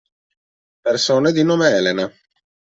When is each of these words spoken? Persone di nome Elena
Persone 0.81 1.31
di 1.31 1.43
nome 1.43 1.69
Elena 1.75 2.11